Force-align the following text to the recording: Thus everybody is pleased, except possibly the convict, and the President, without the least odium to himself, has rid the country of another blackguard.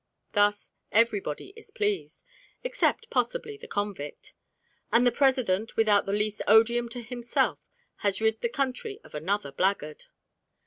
Thus 0.31 0.71
everybody 0.91 1.53
is 1.55 1.69
pleased, 1.69 2.25
except 2.63 3.11
possibly 3.11 3.55
the 3.55 3.67
convict, 3.67 4.33
and 4.91 5.05
the 5.05 5.11
President, 5.11 5.75
without 5.77 6.07
the 6.07 6.11
least 6.11 6.41
odium 6.47 6.89
to 6.89 7.03
himself, 7.03 7.59
has 7.97 8.19
rid 8.19 8.41
the 8.41 8.49
country 8.49 8.99
of 9.03 9.13
another 9.13 9.51
blackguard. 9.51 10.05